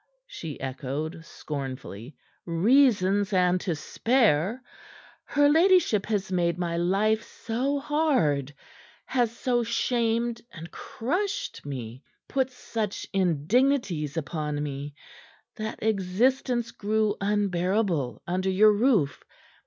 she 0.25 0.59
echoed 0.59 1.23
scornfully. 1.23 2.15
"Reasons 2.47 3.31
and 3.33 3.61
to 3.61 3.75
spare! 3.75 4.63
Her 5.25 5.47
ladyship 5.47 6.07
has 6.07 6.31
made 6.31 6.57
my 6.57 6.75
life 6.75 7.21
so 7.21 7.77
hard, 7.79 8.51
has 9.05 9.37
so 9.37 9.61
shamed 9.61 10.41
and 10.51 10.71
crushed 10.71 11.67
me, 11.67 12.01
put 12.27 12.49
such 12.49 13.05
indignities 13.13 14.17
upon 14.17 14.63
me, 14.63 14.95
that 15.57 15.77
existence 15.83 16.71
grew 16.71 17.15
unbearable 17.21 18.23
under 18.25 18.49
your 18.49 18.71
roof. 18.73 19.23